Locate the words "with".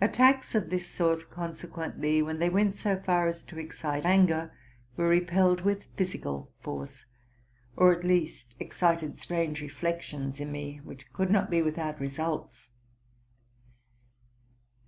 5.60-5.84